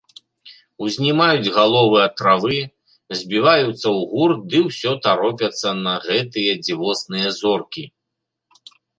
[0.85, 2.55] Узнімаюць галовы ад травы,
[3.19, 7.83] збіваюцца ў гурт ды ўсё таропяцца на гэтыя дзівосныя зоркі.